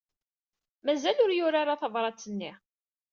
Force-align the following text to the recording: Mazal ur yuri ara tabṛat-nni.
Mazal 0.85 1.17
ur 1.25 1.31
yuri 1.33 1.57
ara 1.61 1.81
tabṛat-nni. 1.81 2.51